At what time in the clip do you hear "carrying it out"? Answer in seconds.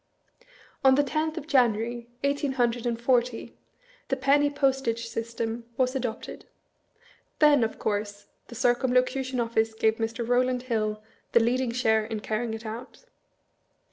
12.21-13.05